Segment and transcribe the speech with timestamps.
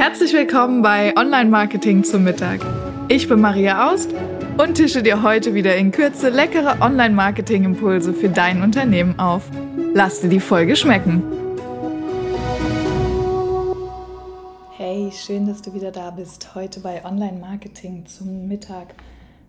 [0.00, 2.60] Herzlich willkommen bei Online Marketing zum Mittag.
[3.08, 4.14] Ich bin Maria Aust
[4.56, 9.42] und tische dir heute wieder in Kürze leckere Online Marketing Impulse für dein Unternehmen auf.
[9.92, 11.22] Lass dir die Folge schmecken.
[14.78, 16.54] Hey, schön, dass du wieder da bist.
[16.54, 18.94] Heute bei Online Marketing zum Mittag.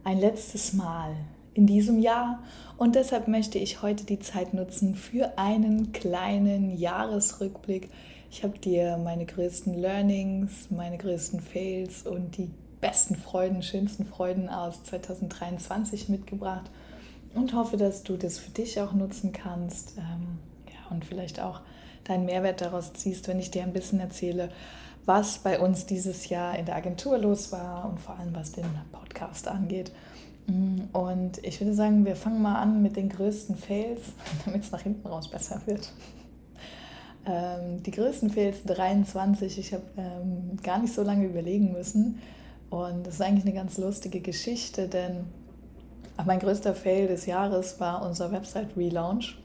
[0.04, 1.16] Ein letztes Mal
[1.54, 2.44] in diesem Jahr
[2.76, 7.90] und deshalb möchte ich heute die Zeit nutzen für einen kleinen Jahresrückblick
[8.32, 14.48] ich habe dir meine größten Learnings, meine größten Fails und die besten Freuden, schönsten Freuden
[14.48, 16.72] aus 2023 mitgebracht
[17.36, 21.60] und hoffe, dass du das für dich auch nutzen kannst ähm, ja, und vielleicht auch
[22.06, 24.50] deinen Mehrwert daraus ziehst, wenn ich dir ein bisschen erzähle,
[25.06, 28.66] was bei uns dieses Jahr in der Agentur los war und vor allem was den
[28.94, 29.92] Podcast angeht.
[30.48, 34.02] Mm, und ich würde sagen, wir fangen mal an mit den größten Fails,
[34.46, 35.92] damit es nach hinten raus besser wird.
[37.26, 39.60] Ähm, die größten Fails 23.
[39.60, 42.20] Ich habe ähm, gar nicht so lange überlegen müssen.
[42.70, 45.26] Und das ist eigentlich eine ganz lustige Geschichte, denn
[46.26, 49.38] mein größter Fail des Jahres war unser Website-Relaunch.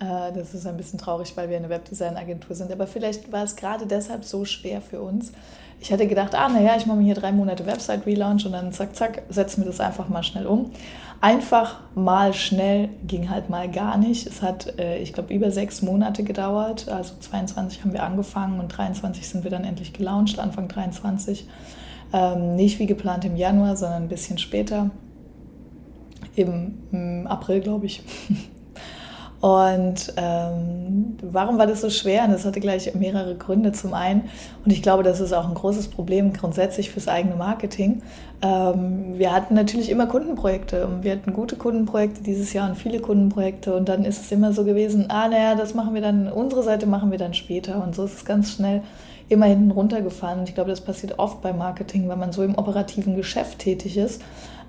[0.00, 2.72] Äh, das ist ein bisschen traurig, weil wir eine Webdesign-Agentur sind.
[2.72, 5.32] Aber vielleicht war es gerade deshalb so schwer für uns.
[5.80, 8.96] Ich hatte gedacht, ah, naja, ich mache mir hier drei Monate Website-Relaunch und dann zack,
[8.96, 10.70] zack, setzen wir das einfach mal schnell um.
[11.20, 14.26] Einfach mal schnell ging halt mal gar nicht.
[14.26, 16.88] Es hat, äh, ich glaube, über sechs Monate gedauert.
[16.88, 21.46] Also 22 haben wir angefangen und 23 sind wir dann endlich gelauncht, Anfang 23.
[22.12, 24.90] Ähm, nicht wie geplant im Januar, sondern ein bisschen später.
[26.36, 28.02] Im April, glaube ich.
[29.44, 32.24] Und ähm, warum war das so schwer?
[32.24, 33.72] Und das hatte gleich mehrere Gründe.
[33.72, 34.30] Zum einen,
[34.64, 38.00] und ich glaube, das ist auch ein großes Problem grundsätzlich fürs eigene Marketing.
[38.40, 43.00] Ähm, wir hatten natürlich immer Kundenprojekte und wir hatten gute Kundenprojekte dieses Jahr und viele
[43.00, 43.76] Kundenprojekte.
[43.76, 46.86] Und dann ist es immer so gewesen, ah, naja, das machen wir dann, unsere Seite
[46.86, 47.84] machen wir dann später.
[47.84, 48.80] Und so ist es ganz schnell
[49.28, 50.38] immer hinten runtergefahren.
[50.38, 53.98] Und ich glaube, das passiert oft beim Marketing, wenn man so im operativen Geschäft tätig
[53.98, 54.22] ist.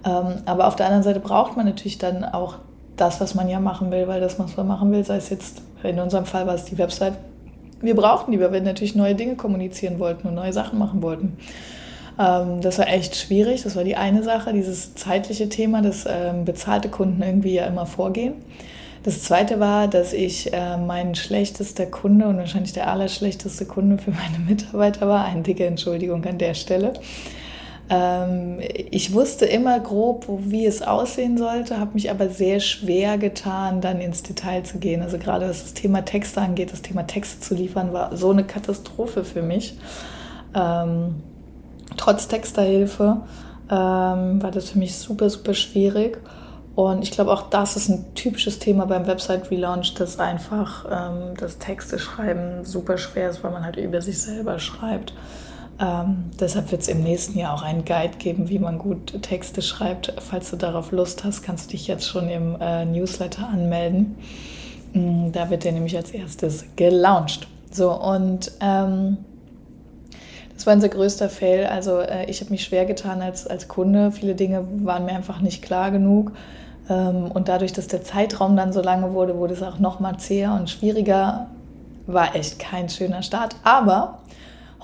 [0.04, 2.58] Ähm, aber auf der anderen Seite braucht man natürlich dann auch
[2.98, 5.62] das, was man ja machen will, weil das, was man machen will, sei es jetzt,
[5.84, 7.14] in unserem Fall war es die Website,
[7.82, 11.38] wir brauchten die, weil wir natürlich neue Dinge kommunizieren wollten und neue Sachen machen wollten.
[12.20, 16.46] Ähm, das war echt schwierig, das war die eine Sache, dieses zeitliche Thema, dass ähm,
[16.46, 18.36] bezahlte Kunden irgendwie ja immer vorgehen.
[19.04, 24.12] Das zweite war, dass ich äh, mein schlechtester Kunde und wahrscheinlich der allerschlechteste Kunde für
[24.12, 25.26] meine Mitarbeiter war.
[25.26, 26.94] Eine dicke Entschuldigung an der Stelle.
[27.90, 33.80] Ähm, ich wusste immer grob, wie es aussehen sollte, habe mich aber sehr schwer getan,
[33.82, 35.02] dann ins Detail zu gehen.
[35.04, 38.44] Also gerade was das Thema Texte angeht, das Thema Texte zu liefern, war so eine
[38.44, 39.78] Katastrophe für mich.
[40.56, 41.16] Ähm,
[41.98, 43.22] trotz Texterhilfe
[43.70, 46.18] ähm, war das für mich super, super schwierig.
[46.74, 51.58] Und ich glaube, auch das ist ein typisches Thema beim Website-Relaunch, dass einfach ähm, das
[51.58, 55.14] Texte schreiben super schwer ist, weil man halt über sich selber schreibt.
[55.78, 59.62] Ähm, deshalb wird es im nächsten Jahr auch einen Guide geben, wie man gut Texte
[59.62, 60.14] schreibt.
[60.20, 64.16] Falls du darauf Lust hast, kannst du dich jetzt schon im äh, Newsletter anmelden.
[64.94, 67.48] Mhm, da wird der nämlich als erstes gelauncht.
[67.72, 69.18] So, und ähm,
[70.54, 71.66] das war unser größter Fail.
[71.66, 74.14] Also äh, ich habe mich schwer getan als, als Kunde.
[74.14, 76.32] Viele Dinge waren mir einfach nicht klar genug.
[76.90, 80.18] Ähm, und dadurch, dass der Zeitraum dann so lange wurde, wurde es auch noch mal
[80.18, 81.48] zäher und schwieriger.
[82.08, 83.58] War echt kein schöner Start.
[83.64, 84.20] Aber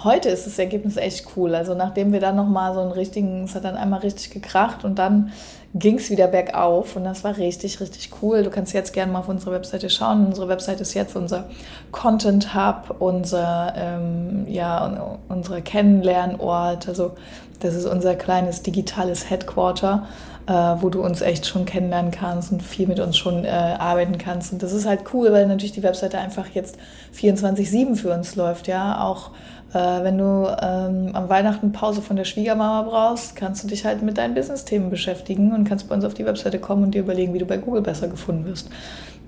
[0.03, 1.55] heute ist das Ergebnis echt cool.
[1.55, 4.99] Also nachdem wir dann nochmal so einen richtigen, es hat dann einmal richtig gekracht und
[4.99, 5.31] dann
[5.73, 8.43] ging es wieder bergauf und das war richtig, richtig cool.
[8.43, 10.25] Du kannst jetzt gerne mal auf unsere Webseite schauen.
[10.25, 11.45] Unsere Webseite ist jetzt unser
[11.91, 16.89] Content Hub, unser, ähm, ja, unser Kennenlernort.
[16.89, 17.13] Also
[17.61, 20.07] das ist unser kleines digitales Headquarter,
[20.47, 24.17] äh, wo du uns echt schon kennenlernen kannst und viel mit uns schon äh, arbeiten
[24.17, 24.51] kannst.
[24.51, 26.77] Und das ist halt cool, weil natürlich die Webseite einfach jetzt
[27.15, 29.31] 24-7 für uns läuft, ja, auch
[29.73, 34.01] äh, wenn du ähm, am Weihnachten Pause von der Schwiegermama brauchst, kannst du dich halt
[34.01, 37.33] mit deinen Business-Themen beschäftigen und kannst bei uns auf die Webseite kommen und dir überlegen,
[37.33, 38.69] wie du bei Google besser gefunden wirst.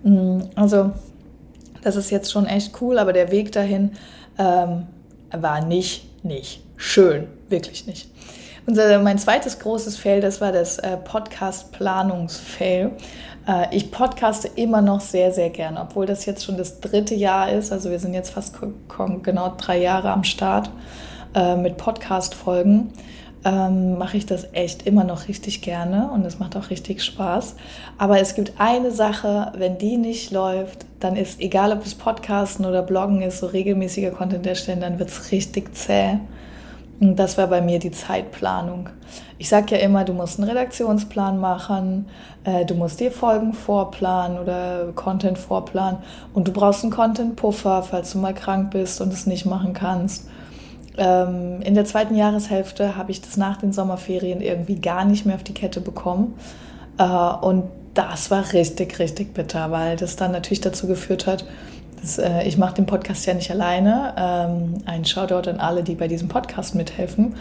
[0.04, 0.92] Mm, also,
[1.82, 3.92] das ist jetzt schon echt cool, aber der Weg dahin
[4.38, 4.88] ähm,
[5.32, 7.28] war nicht, nicht schön.
[7.50, 8.10] Wirklich nicht.
[8.66, 12.92] Unser, mein zweites großes Fail, das war das äh, Podcast-Planungs-Fail.
[13.46, 17.52] Äh, ich podcaste immer noch sehr, sehr gerne, obwohl das jetzt schon das dritte Jahr
[17.52, 17.74] ist.
[17.74, 18.56] Also wir sind jetzt fast
[19.22, 20.70] genau drei Jahre am Start
[21.36, 22.94] äh, mit Podcast-Folgen.
[23.44, 27.58] Ähm, mache ich das echt immer noch richtig gerne und es macht auch richtig Spaß.
[27.98, 32.66] Aber es gibt eine Sache, wenn die nicht läuft, dann ist, egal ob es Podcasten
[32.66, 36.20] oder Bloggen ist, so regelmäßiger Content erstellen, dann wird es richtig zäh.
[37.04, 38.88] Das war bei mir die Zeitplanung.
[39.38, 42.08] Ich sage ja immer, du musst einen Redaktionsplan machen,
[42.46, 46.00] äh, du musst dir Folgen vorplanen oder Content vorplanen
[46.34, 50.30] und du brauchst einen Content-Puffer, falls du mal krank bist und es nicht machen kannst.
[50.98, 55.36] ähm, in der zweiten Jahreshälfte habe ich das nach den Sommerferien irgendwie gar nicht mehr
[55.36, 56.36] auf die Kette bekommen.
[56.98, 57.66] Äh, und
[57.96, 61.46] das war richtig, richtig bitter, weil das dann natürlich dazu geführt hat,
[62.04, 64.14] dass, äh, ich mache den Podcast ja nicht alleine.
[64.18, 67.36] Ähm, ein Shoutout an alle, die bei diesem Podcast mithelfen.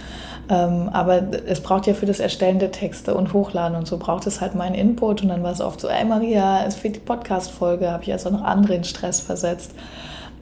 [0.48, 4.26] Ähm, aber es braucht ja für das Erstellen der Texte und Hochladen und so braucht
[4.26, 5.22] es halt meinen Input.
[5.22, 8.30] Und dann war es oft so, ey Maria, es fehlt die Podcast-Folge, habe ich also
[8.30, 9.72] noch andere in Stress versetzt.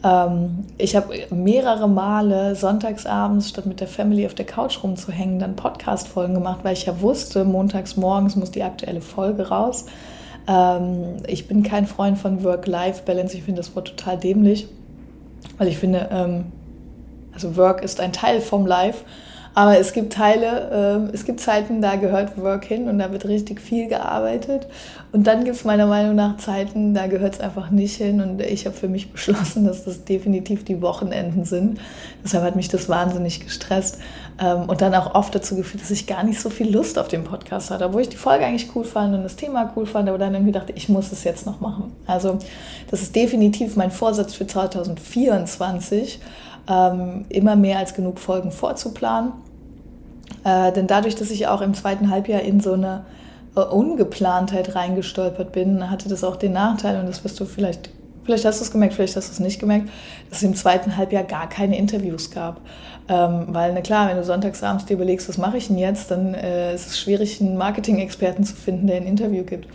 [0.05, 5.57] Ähm, ich habe mehrere Male sonntagsabends, statt mit der Family auf der Couch rumzuhängen, dann
[5.57, 9.87] Podcast-Folgen gemacht, weil ich ja wusste, montags morgens muss die aktuelle Folge raus.
[10.51, 13.37] Ähm, ich bin kein Freund von Work-Life-Balance.
[13.37, 14.67] Ich finde das Wort total dämlich,
[15.59, 16.47] weil ich finde, ähm,
[17.33, 19.05] also Work ist ein Teil vom Life
[19.55, 23.27] aber es gibt Teile, äh, es gibt Zeiten, da gehört Work hin und da wird
[23.27, 24.69] richtig viel gearbeitet.
[25.13, 28.21] Und dann gibt es meiner Meinung nach Zeiten, da gehört es einfach nicht hin.
[28.21, 31.81] Und ich habe für mich beschlossen, dass das definitiv die Wochenenden sind.
[32.23, 33.99] Deshalb hat mich das wahnsinnig gestresst
[34.41, 37.09] ähm, und dann auch oft dazu geführt, dass ich gar nicht so viel Lust auf
[37.09, 40.09] den Podcast hatte, obwohl ich die Folge eigentlich cool fand und das Thema cool fand,
[40.09, 41.93] aber dann irgendwie dachte, ich muss es jetzt noch machen.
[42.07, 42.39] Also
[42.91, 46.21] das ist definitiv mein Vorsatz für 2024
[46.69, 49.33] ähm, immer mehr als genug Folgen vorzuplanen.
[50.45, 53.05] Äh, denn dadurch, dass ich auch im zweiten Halbjahr in so eine
[53.57, 57.91] äh, Ungeplantheit reingestolpert bin, hatte das auch den Nachteil, und das wirst du vielleicht,
[58.25, 59.89] vielleicht hast du es gemerkt, vielleicht hast du es nicht gemerkt,
[60.29, 62.61] dass es im zweiten Halbjahr gar keine Interviews gab.
[63.09, 66.35] Ähm, weil, na klar, wenn du sonntagsabends dir überlegst, was mache ich denn jetzt, dann
[66.35, 69.67] äh, ist es schwierig, einen Marketing-Experten zu finden, der ein Interview gibt.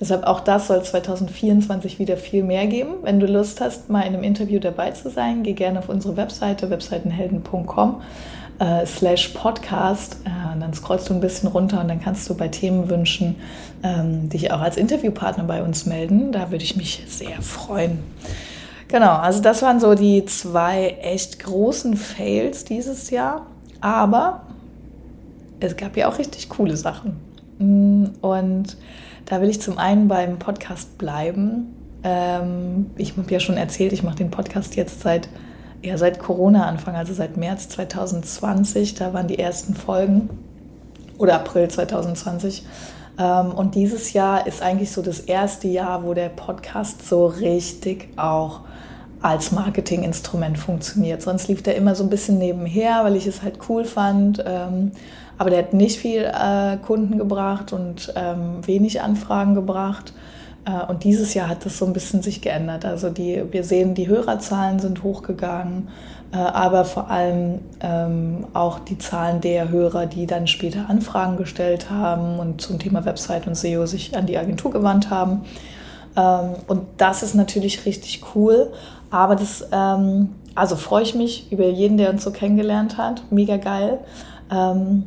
[0.00, 2.94] Deshalb auch das soll 2024 wieder viel mehr geben.
[3.02, 6.16] Wenn du Lust hast, mal in einem Interview dabei zu sein, geh gerne auf unsere
[6.16, 8.00] Webseite, webseitenhelden.com
[8.60, 10.16] äh, slash Podcast.
[10.24, 13.36] Äh, dann scrollst du ein bisschen runter und dann kannst du bei Themenwünschen
[13.82, 16.32] ähm, dich auch als Interviewpartner bei uns melden.
[16.32, 17.98] Da würde ich mich sehr freuen.
[18.88, 23.46] Genau, also das waren so die zwei echt großen Fails dieses Jahr.
[23.80, 24.42] Aber
[25.60, 27.16] es gab ja auch richtig coole Sachen.
[27.58, 28.76] Mm, und
[29.26, 31.74] da will ich zum einen beim Podcast bleiben.
[32.02, 35.28] Ähm, ich habe ja schon erzählt, ich mache den Podcast jetzt seit,
[35.82, 38.94] ja, seit Corona-Anfang, also seit März 2020.
[38.94, 40.30] Da waren die ersten Folgen
[41.18, 42.64] oder April 2020.
[43.18, 48.08] Ähm, und dieses Jahr ist eigentlich so das erste Jahr, wo der Podcast so richtig
[48.16, 48.60] auch
[49.22, 51.20] als Marketinginstrument funktioniert.
[51.20, 54.42] Sonst lief der immer so ein bisschen nebenher, weil ich es halt cool fand.
[54.46, 54.92] Ähm,
[55.40, 60.12] aber der hat nicht viel äh, Kunden gebracht und ähm, wenig Anfragen gebracht.
[60.66, 62.84] Äh, und dieses Jahr hat das so ein bisschen sich geändert.
[62.84, 65.88] Also die, wir sehen, die Hörerzahlen sind hochgegangen,
[66.30, 71.88] äh, aber vor allem ähm, auch die Zahlen der Hörer, die dann später Anfragen gestellt
[71.88, 75.46] haben und zum Thema Website und SEO sich an die Agentur gewandt haben.
[76.18, 78.74] Ähm, und das ist natürlich richtig cool.
[79.08, 83.22] Aber das, ähm, also freue ich mich über jeden, der uns so kennengelernt hat.
[83.30, 84.00] Mega geil.
[84.52, 85.04] Ähm,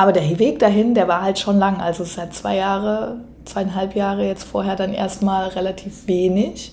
[0.00, 1.78] aber der Weg dahin, der war halt schon lang.
[1.78, 6.72] Also seit zwei Jahre, zweieinhalb Jahre jetzt vorher dann erstmal relativ wenig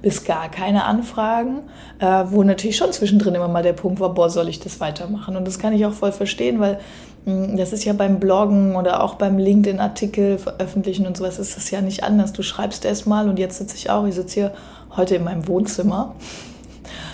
[0.00, 1.62] bis gar keine Anfragen,
[1.98, 5.36] äh, wo natürlich schon zwischendrin immer mal der Punkt war, boah, soll ich das weitermachen?
[5.36, 6.78] Und das kann ich auch voll verstehen, weil
[7.24, 11.56] mh, hm, das ist ja beim Bloggen oder auch beim LinkedIn-Artikel veröffentlichen und sowas ist
[11.56, 12.32] das ja nicht anders.
[12.32, 14.52] Du schreibst erst mal und jetzt sitze ich auch, ich sitze hier
[14.96, 16.14] heute in meinem Wohnzimmer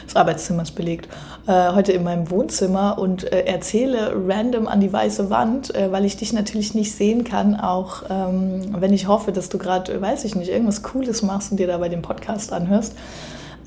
[0.04, 1.08] das Arbeitszimmer ist belegt,
[1.46, 6.04] äh, heute in meinem Wohnzimmer und äh, erzähle random an die weiße Wand, äh, weil
[6.04, 10.24] ich dich natürlich nicht sehen kann, auch ähm, wenn ich hoffe, dass du gerade, weiß
[10.24, 12.94] ich nicht, irgendwas Cooles machst und dir dabei den Podcast anhörst.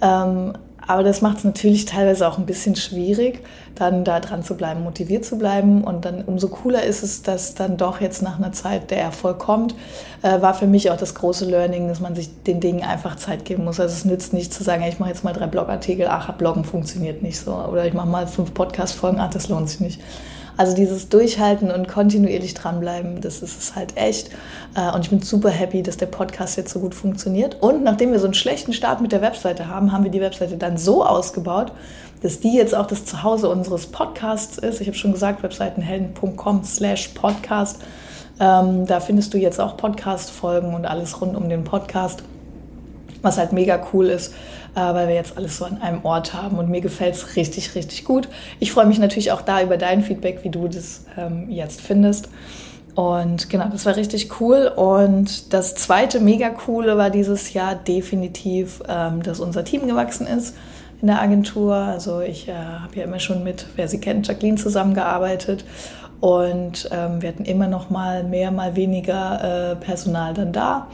[0.01, 0.53] Ähm,
[0.87, 3.43] aber das macht es natürlich teilweise auch ein bisschen schwierig,
[3.75, 5.83] dann da dran zu bleiben, motiviert zu bleiben.
[5.83, 9.37] Und dann umso cooler ist es, dass dann doch jetzt nach einer Zeit der Erfolg
[9.37, 9.75] kommt.
[10.21, 13.45] Äh, war für mich auch das große Learning, dass man sich den Dingen einfach Zeit
[13.45, 13.79] geben muss.
[13.79, 17.21] Also es nützt nicht zu sagen, ich mache jetzt mal drei Blogartikel, ach, Bloggen funktioniert
[17.21, 17.53] nicht so.
[17.53, 20.01] Oder ich mache mal fünf Podcast-Folgen, ach, das lohnt sich nicht.
[20.57, 24.31] Also dieses Durchhalten und kontinuierlich dranbleiben, das ist es halt echt.
[24.75, 27.61] Äh, und ich bin super happy, dass der Podcast jetzt so gut funktioniert.
[27.61, 30.57] Und nachdem wir so einen schlechten Start mit der Webseite haben, haben wir die Webseite
[30.57, 31.71] dann so ausgebaut,
[32.23, 34.81] dass die jetzt auch das Zuhause unseres Podcasts ist.
[34.81, 37.79] Ich habe schon gesagt, webseitenhelden.com slash podcast.
[38.39, 42.23] Ähm, da findest du jetzt auch Podcast-Folgen und alles rund um den Podcast
[43.21, 44.33] was halt mega cool ist,
[44.75, 47.75] äh, weil wir jetzt alles so an einem Ort haben und mir gefällt es richtig,
[47.75, 48.27] richtig gut.
[48.59, 52.29] Ich freue mich natürlich auch da über dein Feedback, wie du das ähm, jetzt findest.
[52.97, 54.71] Und genau, das war richtig cool.
[54.75, 60.55] Und das zweite mega coole war dieses Jahr definitiv, ähm, dass unser Team gewachsen ist
[60.99, 61.75] in der Agentur.
[61.75, 65.63] Also ich äh, habe ja immer schon mit, wer sie kennt, Jacqueline zusammengearbeitet.
[66.19, 70.87] Und ähm, wir hatten immer noch mal mehr, mal weniger äh, Personal dann da.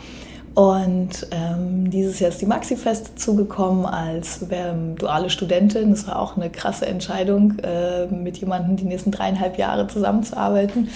[0.56, 5.92] Und ähm, dieses Jahr ist die Maxi-Fest zugekommen als ähm, duale Studentin.
[5.92, 10.90] Das war auch eine krasse Entscheidung, äh, mit jemandem die nächsten dreieinhalb Jahre zusammenzuarbeiten.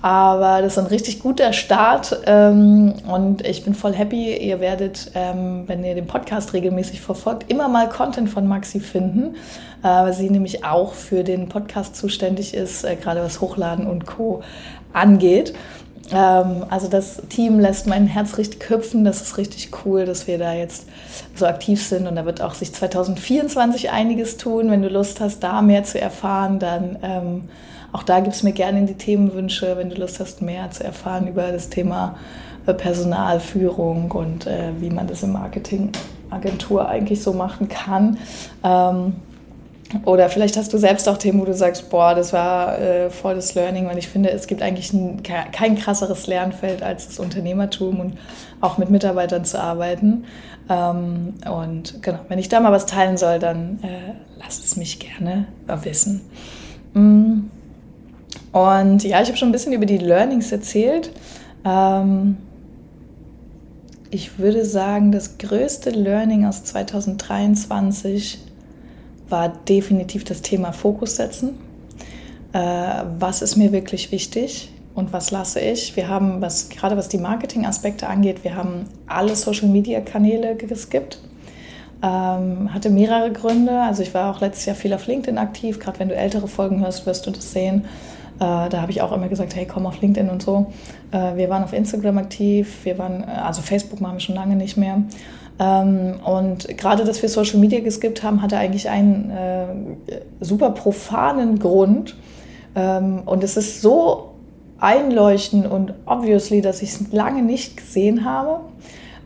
[0.00, 4.36] Aber das ist ein richtig guter Start ähm, und ich bin voll happy.
[4.36, 9.34] Ihr werdet, ähm, wenn ihr den Podcast regelmäßig verfolgt, immer mal Content von Maxi finden,
[9.82, 14.04] äh, weil sie nämlich auch für den Podcast zuständig ist, äh, gerade was Hochladen und
[14.04, 14.42] Co.
[14.92, 15.54] angeht.
[16.12, 19.04] Ähm, also das Team lässt mein Herz richtig hüpfen.
[19.04, 20.86] Das ist richtig cool, dass wir da jetzt
[21.34, 22.06] so aktiv sind.
[22.06, 24.70] Und da wird auch sich 2024 einiges tun.
[24.70, 27.48] Wenn du Lust hast, da mehr zu erfahren, dann ähm,
[27.92, 30.82] auch da gibt es mir gerne in die Themenwünsche, wenn du Lust hast, mehr zu
[30.82, 32.16] erfahren über das Thema
[32.66, 38.18] äh, Personalführung und äh, wie man das im Marketingagentur eigentlich so machen kann.
[38.64, 39.14] Ähm,
[40.04, 43.34] oder vielleicht hast du selbst auch Themen, wo du sagst, boah, das war äh, voll
[43.36, 48.00] das Learning, weil ich finde, es gibt eigentlich ein, kein krasseres Lernfeld als das Unternehmertum
[48.00, 48.18] und
[48.60, 50.24] auch mit Mitarbeitern zu arbeiten.
[50.68, 54.98] Ähm, und genau, wenn ich da mal was teilen soll, dann äh, lass es mich
[54.98, 55.46] gerne
[55.82, 56.22] wissen.
[56.94, 57.50] Mm.
[58.52, 61.10] Und ja, ich habe schon ein bisschen über die Learnings erzählt.
[61.64, 62.36] Ähm,
[64.10, 68.38] ich würde sagen, das größte Learning aus 2023
[69.34, 71.58] war definitiv das Thema Fokus setzen.
[72.52, 72.58] Äh,
[73.18, 75.96] was ist mir wirklich wichtig und was lasse ich?
[75.96, 81.18] Wir haben, was, gerade was die Marketing-Aspekte angeht, wir haben alle Social-Media-Kanäle geskippt.
[82.00, 83.80] Ähm, hatte mehrere Gründe.
[83.80, 85.80] Also ich war auch letztes Jahr viel auf LinkedIn aktiv.
[85.80, 87.86] Gerade wenn du ältere Folgen hörst, wirst du das sehen.
[88.36, 90.72] Äh, da habe ich auch immer gesagt, hey, komm auf LinkedIn und so.
[91.10, 92.84] Äh, wir waren auf Instagram aktiv.
[92.84, 95.02] Wir waren, also Facebook machen wir schon lange nicht mehr.
[95.58, 99.66] Ähm, und gerade, dass wir Social Media geskippt haben, hatte eigentlich einen äh,
[100.40, 102.16] super profanen Grund.
[102.74, 104.30] Ähm, und es ist so
[104.78, 108.60] einleuchtend und obviously, dass ich es lange nicht gesehen habe.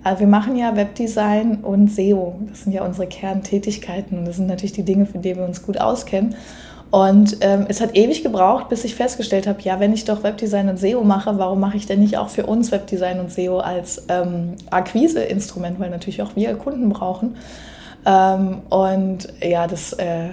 [0.04, 2.36] Also wir machen ja Webdesign und SEO.
[2.48, 5.62] Das sind ja unsere Kerntätigkeiten und das sind natürlich die Dinge, für die wir uns
[5.62, 6.36] gut auskennen.
[6.90, 10.70] Und ähm, es hat ewig gebraucht, bis ich festgestellt habe, ja, wenn ich doch Webdesign
[10.70, 14.06] und SEO mache, warum mache ich denn nicht auch für uns Webdesign und SEO als
[14.08, 17.36] ähm, Akquise-Instrument, weil natürlich auch wir Kunden brauchen.
[18.06, 20.28] Ähm, und ja, das äh,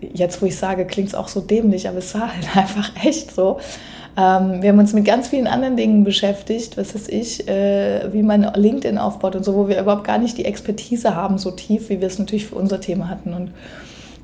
[0.00, 3.34] jetzt, wo ich sage, klingt es auch so dämlich, aber es war halt einfach echt
[3.34, 3.58] so.
[4.18, 8.22] Ähm, wir haben uns mit ganz vielen anderen Dingen beschäftigt, was weiß ich, äh, wie
[8.22, 11.88] man LinkedIn aufbaut und so, wo wir überhaupt gar nicht die Expertise haben, so tief,
[11.88, 13.34] wie wir es natürlich für unser Thema hatten.
[13.34, 13.50] Und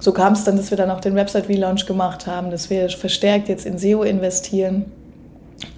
[0.02, 3.49] so kam es dann, dass wir dann auch den Website-Relaunch gemacht haben, dass wir verstärkt
[3.49, 4.87] jetzt in SEO investieren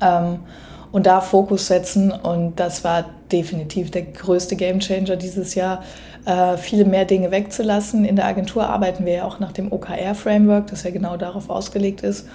[0.00, 0.38] ähm,
[0.93, 2.11] und da Fokus setzen.
[2.11, 5.83] Und das war definitiv der größte Gamechanger dieses Jahr,
[6.25, 8.07] äh, viele mehr Dinge wegzulassen.
[8.07, 12.00] In der Agentur arbeiten wir ja auch nach dem OKR-Framework, das ja genau darauf ausgelegt
[12.00, 12.26] ist.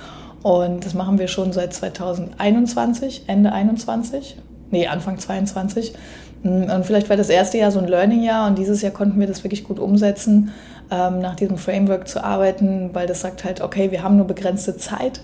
[0.43, 4.37] Und das machen wir schon seit 2021, Ende 21,
[4.69, 5.93] nee, Anfang 22.
[6.43, 9.43] Und vielleicht war das erste Jahr so ein Learning-Jahr und dieses Jahr konnten wir das
[9.43, 10.51] wirklich gut umsetzen
[10.91, 14.77] ähm, nach diesem Framework zu arbeiten, weil das sagt halt, okay, wir haben nur begrenzte
[14.77, 15.21] Zeit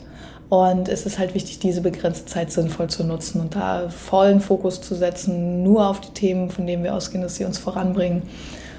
[0.50, 4.82] und es ist halt wichtig, diese begrenzte Zeit sinnvoll zu nutzen und da vollen Fokus
[4.82, 8.24] zu setzen, nur auf die Themen, von denen wir ausgehen, dass sie uns voranbringen.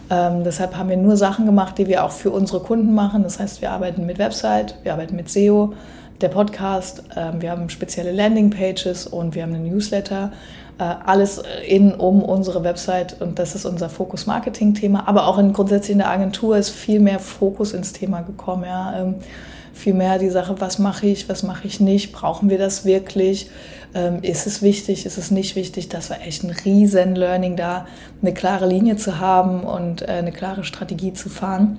[0.09, 3.25] Ähm, deshalb haben wir nur Sachen gemacht, die wir auch für unsere Kunden machen.
[3.25, 5.75] Das heißt, wir arbeiten mit Website, wir arbeiten mit SEO,
[6.21, 10.33] der Podcast, ähm, wir haben spezielle Landingpages und wir haben einen Newsletter.
[10.79, 15.39] Äh, alles in um unsere Website und das ist unser Fokus Marketing Thema, aber auch
[15.39, 19.01] in grundsätzlich in der Agentur ist viel mehr Fokus ins Thema gekommen, ja.
[19.01, 19.15] Ähm,
[19.73, 23.51] viel mehr die Sache, was mache ich, was mache ich nicht, brauchen wir das wirklich,
[23.95, 27.87] ähm, ist es wichtig, ist es nicht wichtig, das war echt ein riesen Learning da,
[28.21, 31.79] eine klare Linie zu haben und äh, eine klare Strategie zu fahren.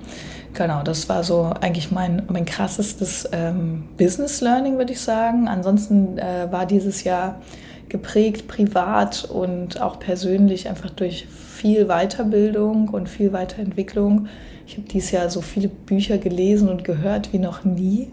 [0.54, 5.46] Genau, das war so eigentlich mein, mein krassestes ähm, Business Learning, würde ich sagen.
[5.46, 7.40] Ansonsten äh, war dieses Jahr
[7.88, 14.28] geprägt, privat und auch persönlich, einfach durch viel Weiterbildung und viel Weiterentwicklung.
[14.66, 18.10] Ich habe dieses Jahr so viele Bücher gelesen und gehört wie noch nie.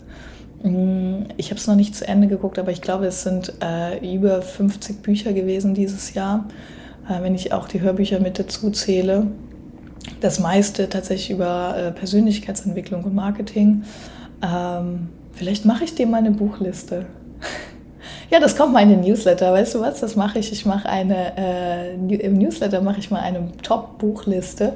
[0.63, 4.15] Mm, ich habe es noch nicht zu Ende geguckt, aber ich glaube, es sind äh,
[4.15, 6.47] über 50 Bücher gewesen dieses Jahr,
[7.09, 9.27] äh, wenn ich auch die Hörbücher mit dazu zähle.
[10.21, 13.83] Das meiste tatsächlich über äh, Persönlichkeitsentwicklung und Marketing.
[14.41, 17.05] Ähm, vielleicht mache ich dir mal eine Buchliste.
[18.31, 19.53] Ja, das kommt mal in den Newsletter.
[19.53, 19.99] Weißt du was?
[19.99, 20.51] Das mache ich.
[20.51, 24.73] Ich mache eine, äh, im Newsletter mache ich mal eine Top-Buchliste.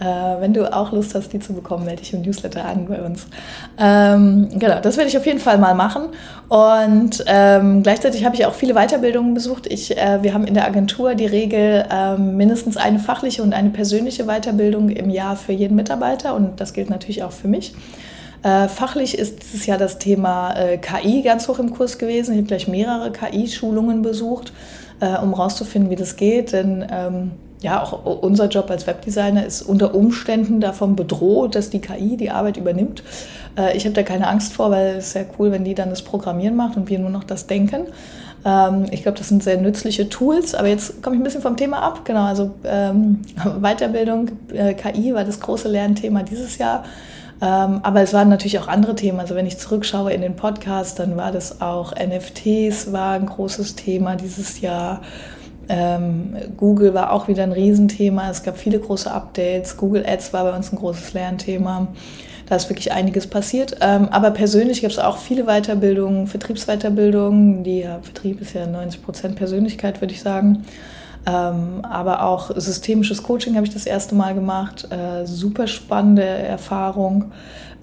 [0.00, 3.02] Äh, wenn du auch Lust hast, die zu bekommen, melde dich im Newsletter an bei
[3.02, 3.26] uns.
[3.78, 6.04] Ähm, genau, das werde ich auf jeden Fall mal machen.
[6.48, 9.66] Und ähm, gleichzeitig habe ich auch viele Weiterbildungen besucht.
[9.66, 13.68] Ich, äh, wir haben in der Agentur die Regel, äh, mindestens eine fachliche und eine
[13.68, 16.34] persönliche Weiterbildung im Jahr für jeden Mitarbeiter.
[16.34, 17.74] Und das gilt natürlich auch für mich.
[18.42, 22.32] Äh, fachlich ist dieses Jahr das Thema äh, KI ganz hoch im Kurs gewesen.
[22.32, 24.52] Ich habe gleich mehrere KI-Schulungen besucht.
[25.00, 26.52] äh, um rauszufinden, wie das geht.
[26.52, 31.80] Denn ähm, ja, auch unser Job als Webdesigner ist unter Umständen davon bedroht, dass die
[31.80, 33.02] KI die Arbeit übernimmt.
[33.56, 35.90] Äh, ich habe da keine Angst vor, weil es ist sehr cool, wenn die dann
[35.90, 37.86] das Programmieren macht und wir nur noch das Denken.
[38.44, 40.54] Ähm, ich glaube, das sind sehr nützliche Tools.
[40.54, 42.04] Aber jetzt komme ich ein bisschen vom Thema ab.
[42.04, 43.20] Genau, also ähm,
[43.60, 46.84] Weiterbildung, äh, KI war das große Lernthema dieses Jahr.
[47.42, 49.18] Ähm, aber es waren natürlich auch andere Themen.
[49.18, 53.76] Also wenn ich zurückschaue in den Podcast, dann war das auch NFTs war ein großes
[53.76, 55.00] Thema dieses Jahr.
[55.68, 58.28] Ähm, Google war auch wieder ein Riesenthema.
[58.28, 59.76] Es gab viele große Updates.
[59.76, 61.88] Google Ads war bei uns ein großes Lernthema.
[62.46, 63.76] Da ist wirklich einiges passiert.
[63.80, 67.62] Ähm, aber persönlich gibt es auch viele Weiterbildungen, Vertriebsweiterbildungen.
[67.62, 70.64] Die ja, Vertrieb ist ja 90 Prozent Persönlichkeit, würde ich sagen.
[71.26, 74.88] Ähm, aber auch systemisches Coaching habe ich das erste Mal gemacht.
[74.90, 77.32] Äh, super spannende Erfahrung.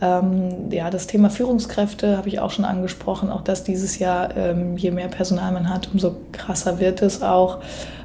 [0.01, 3.29] Ähm, ja, das Thema Führungskräfte habe ich auch schon angesprochen.
[3.29, 7.59] Auch das dieses Jahr, ähm, je mehr Personal man hat, umso krasser wird es auch.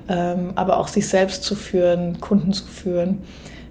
[0.09, 3.23] Ähm, aber auch sich selbst zu führen, Kunden zu führen.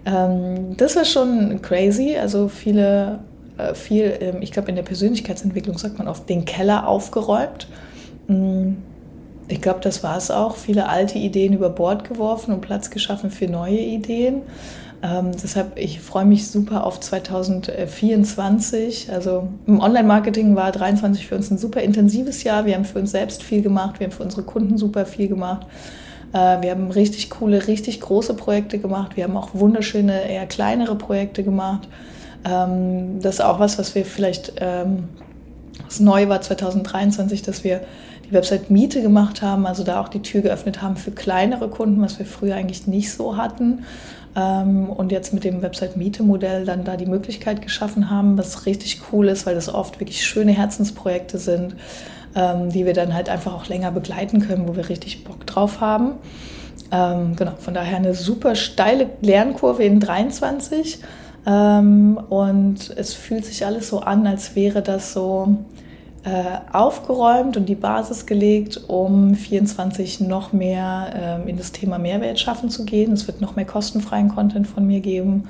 [0.06, 2.16] Ähm, das war schon crazy.
[2.20, 3.20] Also viele,
[3.58, 7.68] äh, viel, ähm, ich glaube, in der Persönlichkeitsentwicklung sagt man oft, den Keller aufgeräumt.
[8.28, 8.74] Mm,
[9.52, 10.56] ich glaube, das war es auch.
[10.56, 14.42] Viele alte Ideen über Bord geworfen und Platz geschaffen für neue Ideen.
[15.04, 19.12] Ähm, deshalb, ich freue mich super auf 2024.
[19.12, 22.66] Also im Online-Marketing war 2023 für uns ein super intensives Jahr.
[22.66, 25.66] Wir haben für uns selbst viel gemacht, wir haben für unsere Kunden super viel gemacht.
[26.34, 29.18] Äh, wir haben richtig coole, richtig große Projekte gemacht.
[29.18, 31.88] Wir haben auch wunderschöne, eher kleinere Projekte gemacht.
[32.46, 35.06] Ähm, das ist auch was, was wir vielleicht, ähm,
[35.84, 37.82] was neu war 2023, dass wir
[38.32, 42.02] die Website Miete gemacht haben, also da auch die Tür geöffnet haben für kleinere Kunden,
[42.02, 43.84] was wir früher eigentlich nicht so hatten.
[44.36, 48.66] Ähm, und jetzt mit dem Website Miete Modell dann da die Möglichkeit geschaffen haben, was
[48.66, 51.76] richtig cool ist, weil das oft wirklich schöne Herzensprojekte sind
[52.36, 55.82] ähm, die wir dann halt einfach auch länger begleiten können, wo wir richtig Bock drauf
[55.82, 56.14] haben.
[56.92, 61.00] Ähm, genau, von daher eine super steile Lernkurve in 23.
[61.46, 65.58] Ähm, und es fühlt sich alles so an, als wäre das so
[66.72, 72.70] aufgeräumt und die Basis gelegt, um 24 noch mehr äh, in das Thema Mehrwert schaffen
[72.70, 73.14] zu gehen.
[73.14, 75.48] Es wird noch mehr kostenfreien Content von mir geben.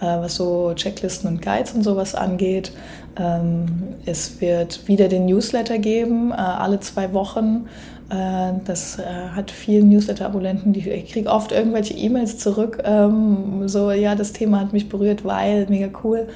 [0.00, 2.72] Äh, was so Checklisten und Guides und sowas angeht.
[3.18, 7.66] Ähm, es wird wieder den Newsletter geben, äh, alle zwei Wochen.
[8.08, 14.32] Äh, das hat vielen Newsletter-Abonnenten, ich kriege oft irgendwelche E-Mails zurück, ähm, so ja, das
[14.32, 16.28] Thema hat mich berührt, weil mega cool.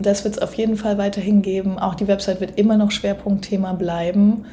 [0.00, 1.78] Das wird es auf jeden Fall weiterhin geben.
[1.78, 4.44] Auch die Website wird immer noch Schwerpunktthema bleiben.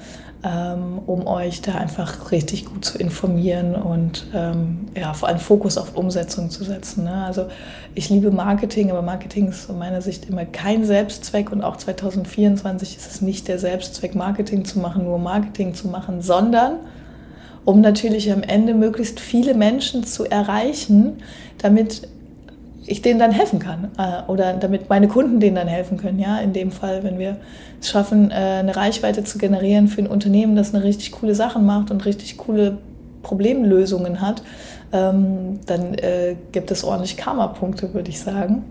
[0.45, 5.75] Ähm, um euch da einfach richtig gut zu informieren und ähm, ja, vor allem Fokus
[5.75, 7.05] auf Umsetzung zu setzen.
[7.05, 7.23] Ne?
[7.25, 7.47] Also
[7.95, 12.95] ich liebe Marketing, aber Marketing ist aus meiner Sicht immer kein Selbstzweck und auch 2024
[12.95, 16.73] ist es nicht der Selbstzweck, Marketing zu machen, nur Marketing zu machen, sondern
[17.63, 21.23] um natürlich am Ende möglichst viele Menschen zu erreichen,
[21.57, 22.07] damit
[22.87, 26.19] ich denen dann helfen kann äh, oder damit meine Kunden denen dann helfen können.
[26.19, 27.37] Ja, in dem Fall, wenn wir
[27.81, 31.65] es schaffen, äh, eine Reichweite zu generieren für ein Unternehmen, das eine richtig coole Sachen
[31.65, 32.77] macht und richtig coole
[33.23, 34.43] Problemlösungen hat,
[34.93, 38.65] ähm, dann äh, gibt es ordentlich Karma-Punkte, würde ich sagen.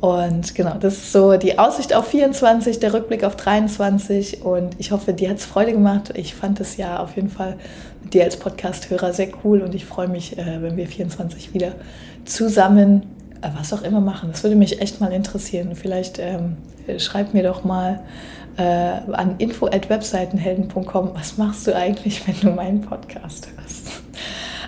[0.00, 4.92] Und genau, das ist so die Aussicht auf 24, der Rückblick auf 23 und ich
[4.92, 6.12] hoffe, dir hat es Freude gemacht.
[6.14, 7.56] Ich fand es ja auf jeden Fall
[8.02, 11.72] mit dir als Podcast-Hörer sehr cool und ich freue mich, wenn wir 24 wieder
[12.24, 13.02] zusammen
[13.56, 14.30] was auch immer machen.
[14.32, 15.74] Das würde mich echt mal interessieren.
[15.74, 16.56] Vielleicht ähm,
[16.98, 18.00] schreib mir doch mal
[18.56, 23.86] äh, an info@webseitenhelden.com, was machst du eigentlich, wenn du meinen Podcast hörst?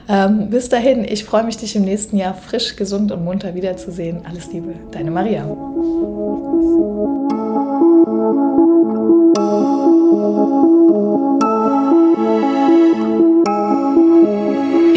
[0.08, 4.22] Ähm, bis dahin, ich freue mich, dich im nächsten Jahr frisch, gesund und munter wiederzusehen.
[4.26, 5.44] Alles Liebe, deine Maria.